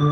[0.00, 0.06] The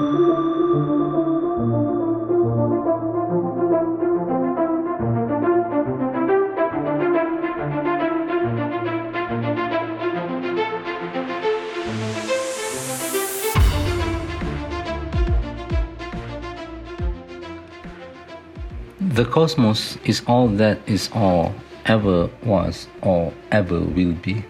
[19.25, 21.55] cosmos is all that is all,
[21.87, 24.45] ever was, or ever will be.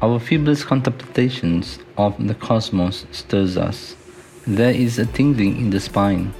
[0.00, 3.96] Our feeblest contemplations of the cosmos stirs us.
[4.46, 6.34] There is a tingling in the spine,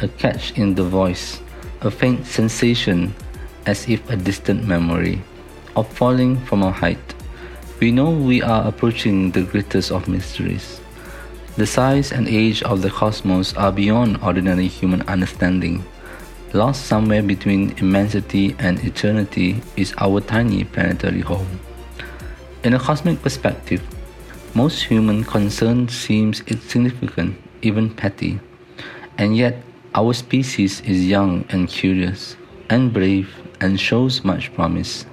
[0.00, 1.42] a catch in the voice,
[1.80, 3.12] a faint sensation
[3.66, 5.20] as if a distant memory
[5.74, 7.02] of falling from a height.
[7.80, 10.80] We know we are approaching the greatest of mysteries.
[11.56, 15.84] The size and age of the cosmos are beyond ordinary human understanding.
[16.52, 21.58] Lost somewhere between immensity and eternity is our tiny planetary home.
[22.62, 23.82] In a cosmic perspective,
[24.54, 28.40] most human concern seems insignificant, even petty,
[29.16, 29.56] and yet
[29.94, 32.36] our species is young and curious,
[32.70, 35.06] and brave, and shows much promise.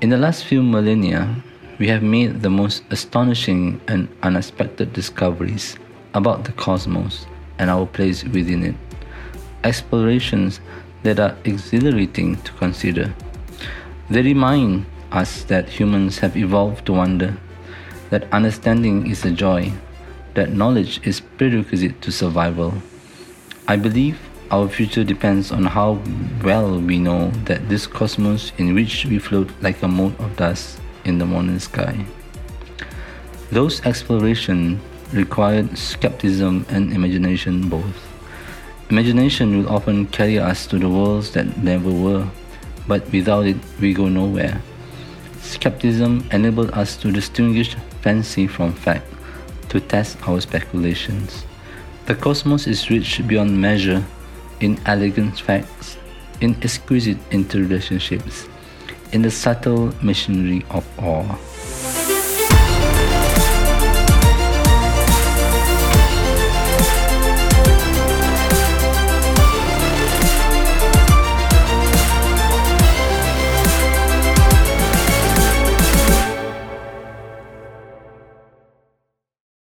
[0.00, 1.42] In the last few millennia,
[1.78, 5.76] we have made the most astonishing and unexpected discoveries
[6.14, 7.26] about the cosmos
[7.58, 8.74] and our place within it
[9.64, 10.60] explorations
[11.02, 13.14] that are exhilarating to consider.
[14.10, 17.36] They remind us that humans have evolved to wonder,
[18.10, 19.72] that understanding is a joy,
[20.38, 22.72] that knowledge is prerequisite to survival.
[23.66, 24.20] I believe
[24.52, 25.98] our future depends on how
[26.44, 30.78] well we know that this cosmos in which we float like a mote of dust
[31.04, 32.06] in the morning sky.
[33.50, 34.80] Those explorations
[35.12, 37.98] required skepticism and imagination both.
[38.90, 42.28] Imagination will often carry us to the worlds that never were,
[42.86, 44.62] but without it, we go nowhere.
[45.42, 49.17] Skepticism enabled us to distinguish fancy from fact,
[49.68, 51.44] to test our speculations.
[52.06, 54.04] The cosmos is rich beyond measure
[54.60, 55.96] in elegant facts,
[56.40, 58.48] in exquisite interrelationships,
[59.12, 61.36] in the subtle machinery of awe.